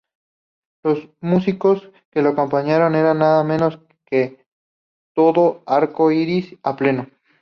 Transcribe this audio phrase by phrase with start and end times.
[0.83, 4.43] Los músicos que lo acompañaron eran nada menos que
[5.13, 7.07] todo Arco Iris, a pleno.